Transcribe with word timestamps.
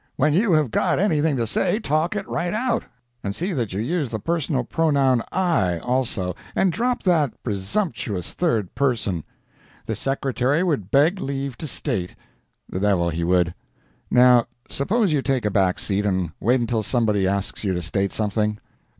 When 0.15 0.33
you 0.33 0.53
have 0.53 0.71
got 0.71 0.97
anything 0.97 1.35
to 1.37 1.45
say, 1.45 1.77
talk 1.77 2.15
it 2.15 2.27
right 2.27 2.55
out; 2.55 2.85
and 3.23 3.35
see 3.35 3.53
that 3.53 3.71
you 3.71 3.79
use 3.79 4.09
the 4.09 4.17
personal 4.17 4.63
pronoun 4.63 5.21
'I,' 5.31 5.77
also, 5.77 6.35
and 6.55 6.71
drop 6.71 7.03
that 7.03 7.35
presumptuous 7.43 8.33
third 8.33 8.73
person. 8.73 9.23
'The 9.85 9.95
Secretary 9.95 10.63
would 10.63 10.89
beg 10.89 11.19
leave 11.21 11.55
to 11.59 11.67
state!' 11.67 12.15
The 12.67 12.79
devil 12.79 13.11
he 13.11 13.23
would. 13.23 13.53
Now 14.09 14.47
suppose 14.71 15.13
you 15.13 15.21
take 15.21 15.45
a 15.45 15.51
back 15.51 15.77
seat, 15.77 16.03
and 16.07 16.31
wait 16.39 16.59
until 16.59 16.81
somebody 16.81 17.27
asks 17.27 17.63
you 17.63 17.75
to 17.75 17.81
state 17.83 18.11
something. 18.11 18.57